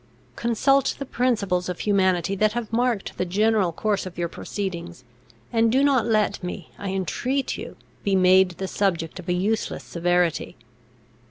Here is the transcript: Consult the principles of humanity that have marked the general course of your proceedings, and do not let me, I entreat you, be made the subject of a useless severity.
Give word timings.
Consult 0.35 0.95
the 0.97 1.05
principles 1.05 1.69
of 1.69 1.81
humanity 1.81 2.33
that 2.35 2.53
have 2.53 2.73
marked 2.73 3.15
the 3.19 3.23
general 3.23 3.71
course 3.71 4.07
of 4.07 4.17
your 4.17 4.27
proceedings, 4.27 5.03
and 5.53 5.71
do 5.71 5.83
not 5.83 6.07
let 6.07 6.41
me, 6.43 6.71
I 6.79 6.89
entreat 6.89 7.55
you, 7.55 7.75
be 8.03 8.15
made 8.15 8.49
the 8.57 8.67
subject 8.67 9.19
of 9.19 9.29
a 9.29 9.33
useless 9.33 9.83
severity. 9.83 10.57